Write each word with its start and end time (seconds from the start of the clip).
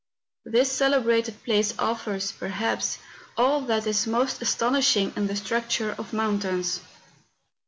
This 0.45 0.71
celebrated 0.71 1.43
place 1.43 1.75
offers, 1.77 2.31
perhaps, 2.31 2.97
all 3.37 3.61
that 3.67 3.85
is 3.85 4.07
most 4.07 4.41
astonishing 4.41 5.13
in 5.15 5.27
the 5.27 5.35
structure 5.35 5.91
of 5.91 6.11
mountains. 6.11 6.81